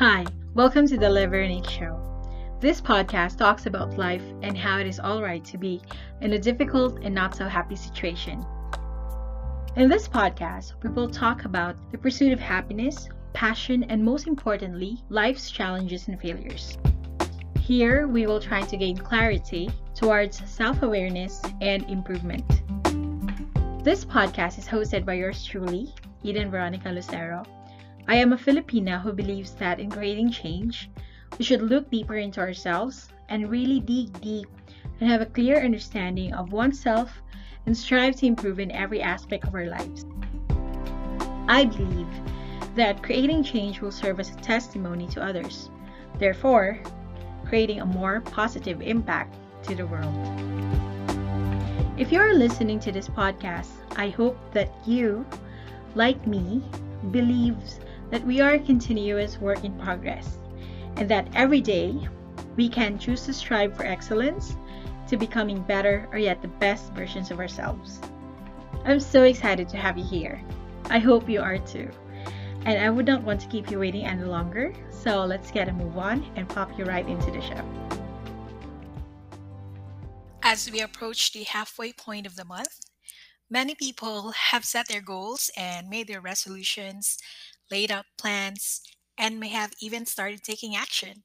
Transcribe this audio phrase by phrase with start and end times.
[0.00, 2.00] Hi, welcome to the Live Unique Show.
[2.58, 5.82] This podcast talks about life and how it is alright to be
[6.22, 8.42] in a difficult and not so happy situation.
[9.76, 14.96] In this podcast, we will talk about the pursuit of happiness, passion, and most importantly,
[15.10, 16.78] life's challenges and failures.
[17.58, 22.48] Here, we will try to gain clarity towards self awareness and improvement.
[23.84, 25.92] This podcast is hosted by yours truly,
[26.22, 27.44] Eden Veronica Lucero.
[28.10, 30.90] I am a Filipina who believes that in creating change,
[31.38, 34.48] we should look deeper into ourselves and really dig deep
[34.98, 37.22] and have a clear understanding of oneself
[37.66, 40.06] and strive to improve in every aspect of our lives.
[41.46, 42.08] I believe
[42.74, 45.70] that creating change will serve as a testimony to others,
[46.18, 46.80] therefore,
[47.44, 49.36] creating a more positive impact
[49.68, 50.16] to the world.
[51.96, 55.24] If you are listening to this podcast, I hope that you,
[55.94, 56.60] like me,
[57.12, 57.78] believes
[58.10, 60.38] that we are a continuous work in progress
[60.96, 61.96] and that every day
[62.56, 64.56] we can choose to strive for excellence,
[65.08, 68.00] to becoming better or yet the best versions of ourselves.
[68.84, 70.42] I'm so excited to have you here.
[70.86, 71.90] I hope you are too.
[72.64, 75.72] And I would not want to keep you waiting any longer, so let's get a
[75.72, 77.64] move on and pop you right into the show.
[80.42, 82.80] As we approach the halfway point of the month,
[83.48, 87.18] many people have set their goals and made their resolutions,
[87.70, 88.82] laid out plans,
[89.18, 91.24] and may have even started taking action.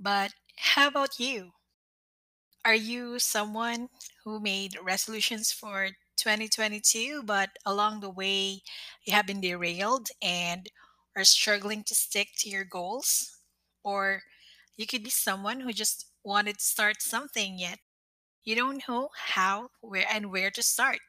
[0.00, 1.52] But how about you?
[2.64, 3.88] Are you someone
[4.24, 8.62] who made resolutions for 2022, but along the way
[9.04, 10.68] you have been derailed and
[11.14, 13.36] are struggling to stick to your goals?
[13.84, 14.24] Or
[14.76, 17.78] you could be someone who just wanted to start something yet
[18.44, 21.00] you don't know how, where, and where to start.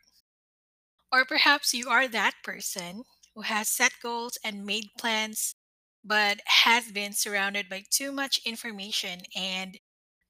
[1.14, 5.56] Or perhaps you are that person who has set goals and made plans,
[6.04, 9.80] but has been surrounded by too much information and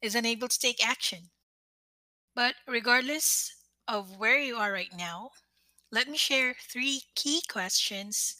[0.01, 1.31] is unable to take action.
[2.35, 3.51] But regardless
[3.87, 5.31] of where you are right now,
[5.91, 8.37] let me share three key questions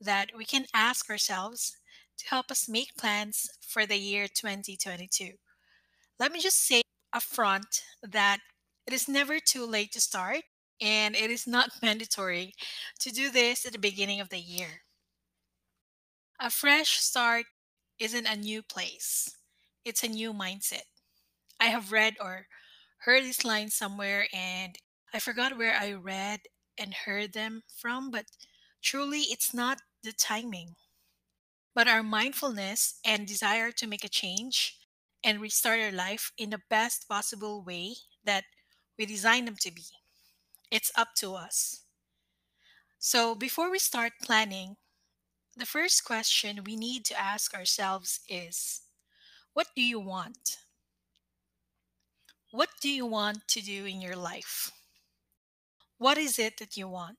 [0.00, 1.76] that we can ask ourselves
[2.18, 5.32] to help us make plans for the year 2022.
[6.18, 6.82] Let me just say
[7.14, 8.40] upfront that
[8.86, 10.44] it is never too late to start
[10.80, 12.54] and it is not mandatory
[13.00, 14.82] to do this at the beginning of the year.
[16.40, 17.44] A fresh start
[17.98, 19.36] isn't a new place,
[19.84, 20.84] it's a new mindset.
[21.60, 22.48] I have read or
[22.98, 24.78] heard this line somewhere and
[25.12, 26.42] I forgot where I read
[26.78, 28.26] and heard them from, but
[28.82, 30.76] truly it's not the timing,
[31.74, 34.78] but our mindfulness and desire to make a change
[35.22, 37.94] and restart our life in the best possible way
[38.24, 38.44] that
[38.98, 39.84] we design them to be.
[40.70, 41.82] It's up to us.
[42.98, 44.76] So, before we start planning,
[45.56, 48.82] the first question we need to ask ourselves is
[49.54, 50.58] What do you want?
[52.50, 54.72] What do you want to do in your life?
[55.98, 57.18] What is it that you want?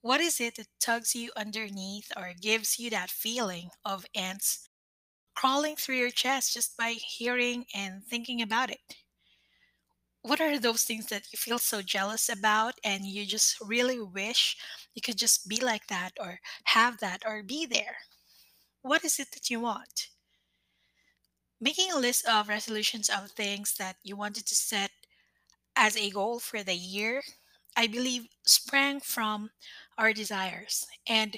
[0.00, 4.70] What is it that tugs you underneath or gives you that feeling of ants
[5.34, 8.96] crawling through your chest just by hearing and thinking about it?
[10.26, 14.54] What are those things that you feel so jealous about and you just really wish
[14.94, 17.96] you could just be like that or have that or be there?
[18.82, 20.08] What is it that you want?
[21.60, 24.90] Making a list of resolutions of things that you wanted to set
[25.76, 27.22] as a goal for the year,
[27.76, 29.50] I believe sprang from
[29.98, 30.86] our desires.
[31.08, 31.36] And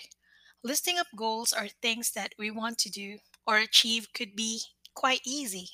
[0.63, 4.63] listing up goals or things that we want to do or achieve could be
[4.95, 5.71] quite easy.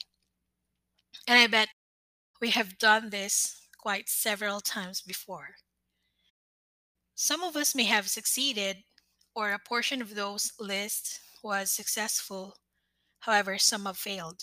[1.29, 1.69] And I bet
[2.41, 5.57] we have done this quite several times before.
[7.15, 8.79] Some of us may have succeeded,
[9.35, 12.57] or a portion of those lists was successful.
[13.21, 14.41] However, some have failed.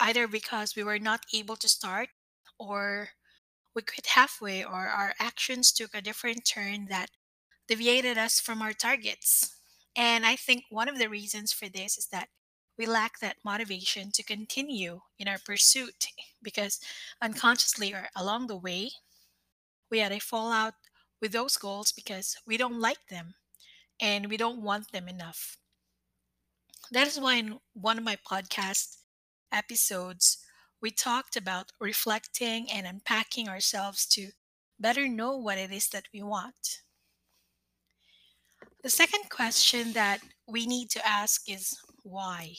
[0.00, 2.08] Either because we were not able to start,
[2.58, 3.10] or
[3.74, 7.10] we quit halfway, or our actions took a different turn that
[7.68, 9.54] deviated us from our targets.
[9.96, 12.28] And I think one of the reasons for this is that
[12.78, 16.08] we lack that motivation to continue in our pursuit
[16.42, 16.80] because
[17.22, 18.90] unconsciously or along the way,
[19.90, 20.74] we had a fallout
[21.20, 23.34] with those goals because we don't like them
[24.00, 25.56] and we don't want them enough.
[26.90, 28.98] That is why in one of my podcast
[29.50, 30.38] episodes,
[30.80, 34.30] we talked about reflecting and unpacking ourselves to
[34.78, 36.82] better know what it is that we want.
[38.82, 41.76] The second question that we need to ask is
[42.06, 42.54] why?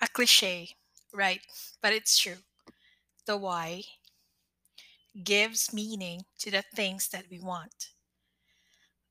[0.00, 0.70] A cliche,
[1.12, 1.40] right?
[1.82, 2.38] But it's true.
[3.26, 3.82] The why
[5.22, 7.90] gives meaning to the things that we want.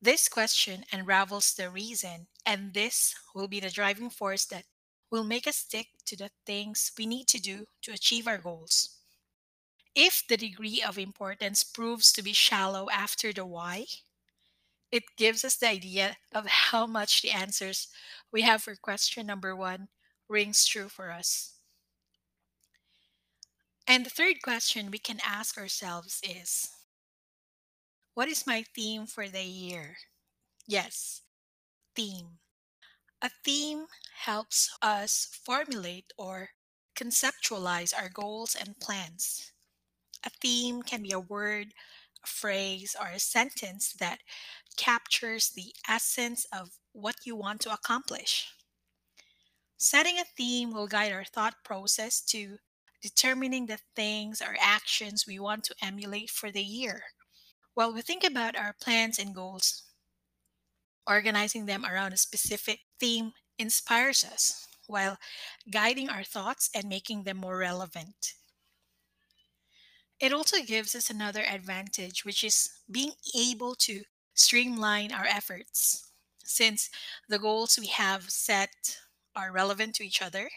[0.01, 4.65] This question unravels the reason, and this will be the driving force that
[5.11, 8.97] will make us stick to the things we need to do to achieve our goals.
[9.95, 13.85] If the degree of importance proves to be shallow after the why,
[14.93, 17.89] it gives us the idea of how much the answers
[18.31, 19.89] we have for question number one
[20.29, 21.55] rings true for us.
[23.87, 26.69] And the third question we can ask ourselves is
[28.15, 29.97] What is my theme for the year?
[30.67, 31.21] Yes,
[31.95, 32.39] theme.
[33.21, 36.51] A theme helps us formulate or
[36.95, 39.51] conceptualize our goals and plans.
[40.23, 41.73] A theme can be a word,
[42.27, 44.19] phrase, or a sentence that
[44.77, 48.51] captures the essence of what you want to accomplish.
[49.77, 52.57] Setting a theme will guide our thought process to
[53.01, 57.03] determining the things or actions we want to emulate for the year.
[57.73, 59.83] While we think about our plans and goals,
[61.05, 65.17] organizing them around a specific theme inspires us, while
[65.69, 68.33] guiding our thoughts and making them more relevant.
[70.23, 74.03] It also gives us another advantage, which is being able to
[74.33, 76.11] streamline our efforts.
[76.45, 76.89] Since
[77.27, 78.99] the goals we have set
[79.35, 80.49] are relevant to each other,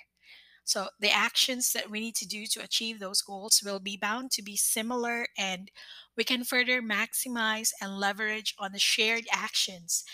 [0.64, 4.30] so the actions that we need to do to achieve those goals will be bound
[4.32, 5.72] to be similar, and
[6.16, 10.04] we can further maximize and leverage on the shared actions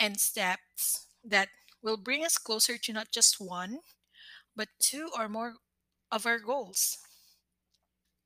[0.00, 1.50] and steps that
[1.80, 3.78] will bring us closer to not just one,
[4.56, 5.54] but two or more
[6.10, 6.98] of our goals.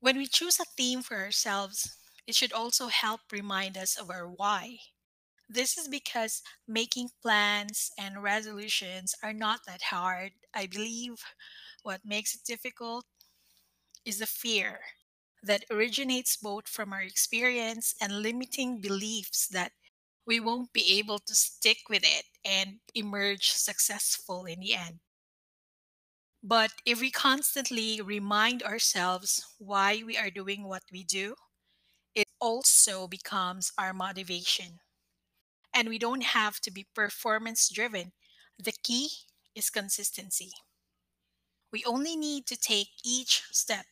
[0.00, 4.28] When we choose a theme for ourselves, it should also help remind us of our
[4.28, 4.78] why.
[5.48, 10.32] This is because making plans and resolutions are not that hard.
[10.54, 11.24] I believe
[11.82, 13.06] what makes it difficult
[14.04, 14.80] is the fear
[15.42, 19.72] that originates both from our experience and limiting beliefs that
[20.26, 25.00] we won't be able to stick with it and emerge successful in the end.
[26.42, 31.34] But if we constantly remind ourselves why we are doing what we do,
[32.14, 34.80] it also becomes our motivation.
[35.74, 38.12] And we don't have to be performance driven.
[38.58, 39.10] The key
[39.54, 40.52] is consistency.
[41.72, 43.86] We only need to take each step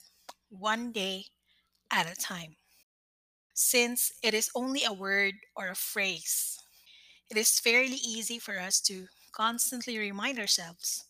[0.48, 1.26] one day
[1.90, 2.56] at a time.
[3.54, 6.58] Since it is only a word or a phrase,
[7.30, 11.07] it is fairly easy for us to constantly remind ourselves.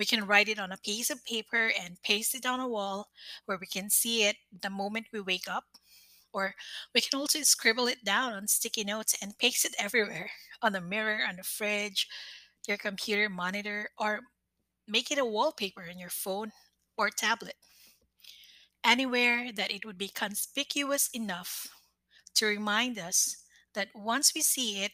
[0.00, 3.10] We can write it on a piece of paper and paste it on a wall
[3.44, 5.64] where we can see it the moment we wake up.
[6.32, 6.54] Or
[6.94, 10.30] we can also scribble it down on sticky notes and paste it everywhere
[10.62, 12.08] on the mirror, on the fridge,
[12.66, 14.20] your computer monitor, or
[14.88, 16.52] make it a wallpaper in your phone
[16.96, 17.56] or tablet.
[18.82, 21.66] Anywhere that it would be conspicuous enough
[22.36, 23.44] to remind us
[23.74, 24.92] that once we see it,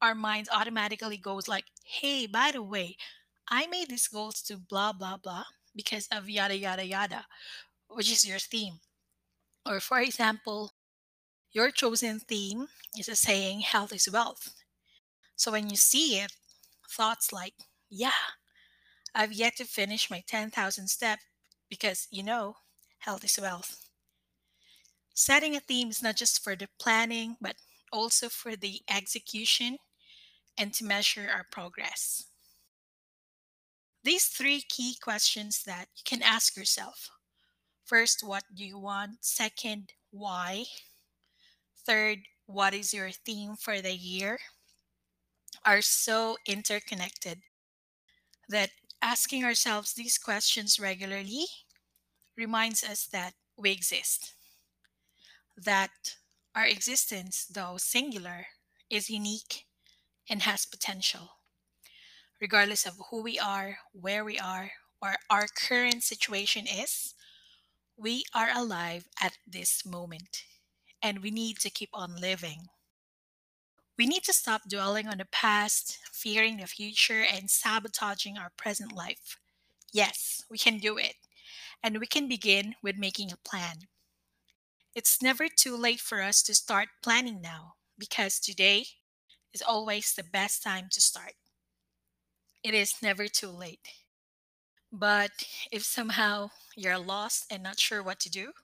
[0.00, 2.96] our minds automatically goes like, hey, by the way,
[3.48, 5.44] I made these goals to blah blah blah
[5.74, 7.26] because of yada yada yada,
[7.88, 8.80] which is your theme.
[9.66, 10.72] Or for example,
[11.52, 12.68] your chosen theme
[12.98, 14.54] is a saying health is wealth.
[15.36, 16.32] So when you see it,
[16.88, 17.54] thoughts like,
[17.90, 18.34] yeah,
[19.14, 21.20] I've yet to finish my 10,000 step
[21.68, 22.56] because you know,
[22.98, 23.88] health is wealth.
[25.14, 27.56] Setting a theme is not just for the planning, but
[27.92, 29.78] also for the execution
[30.58, 32.26] and to measure our progress.
[34.04, 37.10] These three key questions that you can ask yourself
[37.84, 39.24] first, what do you want?
[39.24, 40.66] Second, why?
[41.86, 44.38] Third, what is your theme for the year?
[45.64, 47.42] Are so interconnected
[48.48, 48.70] that
[49.00, 51.46] asking ourselves these questions regularly
[52.36, 54.34] reminds us that we exist,
[55.56, 56.16] that
[56.54, 58.48] our existence, though singular,
[58.90, 59.66] is unique
[60.28, 61.33] and has potential.
[62.40, 64.72] Regardless of who we are, where we are,
[65.02, 67.14] or our current situation is,
[67.96, 70.44] we are alive at this moment
[71.02, 72.68] and we need to keep on living.
[73.98, 78.92] We need to stop dwelling on the past, fearing the future, and sabotaging our present
[78.92, 79.40] life.
[79.92, 81.16] Yes, we can do it.
[81.82, 83.88] And we can begin with making a plan.
[84.94, 88.86] It's never too late for us to start planning now because today
[89.52, 91.34] is always the best time to start.
[92.64, 93.88] It is never too late.
[94.92, 98.54] But if somehow you're lost and not sure what to do,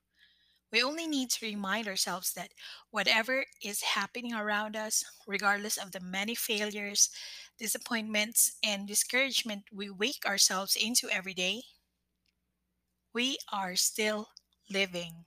[0.72, 2.54] we only need to remind ourselves that
[2.90, 7.10] whatever is happening around us, regardless of the many failures,
[7.58, 11.62] disappointments, and discouragement we wake ourselves into every day,
[13.12, 14.30] we are still
[14.68, 15.24] living.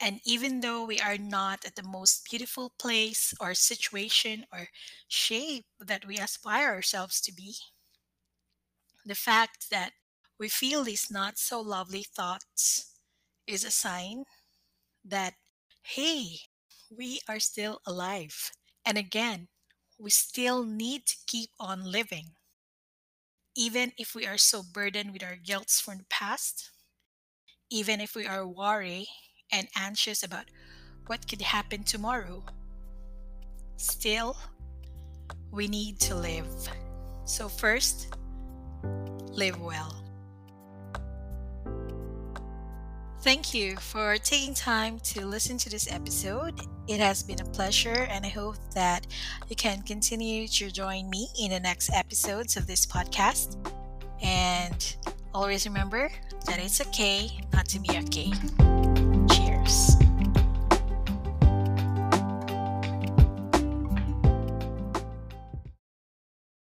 [0.00, 4.70] And even though we are not at the most beautiful place or situation or
[5.06, 7.54] shape that we aspire ourselves to be,
[9.04, 9.92] the fact that
[10.38, 12.92] we feel these not so lovely thoughts
[13.46, 14.24] is a sign
[15.04, 15.34] that,
[15.82, 16.40] hey,
[16.90, 18.52] we are still alive.
[18.86, 19.48] And again,
[19.98, 22.36] we still need to keep on living.
[23.54, 26.70] Even if we are so burdened with our guilts from the past,
[27.70, 29.08] even if we are worried
[29.52, 30.44] and anxious about
[31.06, 32.44] what could happen tomorrow,
[33.76, 34.36] still,
[35.50, 36.46] we need to live.
[37.24, 38.14] So, first,
[39.32, 39.94] live well.
[43.22, 46.60] Thank you for taking time to listen to this episode.
[46.86, 49.06] It has been a pleasure, and I hope that
[49.48, 53.56] you can continue to join me in the next episodes of this podcast.
[54.22, 54.96] And
[55.34, 56.10] always remember
[56.46, 58.77] that it's okay not to be okay.